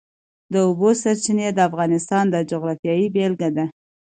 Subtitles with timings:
[0.53, 3.65] د اوبو سرچینې د افغانستان د جغرافیې بېلګه ده.